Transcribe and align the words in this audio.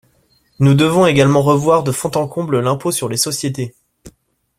Nous 0.57 0.73
devons 0.73 1.05
également 1.05 1.43
revoir 1.43 1.83
de 1.83 1.91
fond 1.91 2.09
en 2.15 2.27
comble 2.27 2.59
l’impôt 2.59 2.91
sur 2.91 3.07
les 3.07 3.17
sociétés. 3.17 3.75